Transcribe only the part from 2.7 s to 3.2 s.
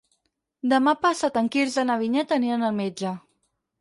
al metge.